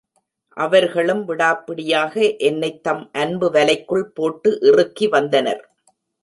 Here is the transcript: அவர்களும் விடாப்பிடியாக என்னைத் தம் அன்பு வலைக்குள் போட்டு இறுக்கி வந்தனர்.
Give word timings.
அவர்களும் 0.57 1.27
விடாப்பிடியாக 1.27 2.37
என்னைத் 2.37 2.83
தம் 2.83 3.09
அன்பு 3.11 3.51
வலைக்குள் 3.51 4.03
போட்டு 4.13 4.59
இறுக்கி 4.61 5.07
வந்தனர். 5.07 5.63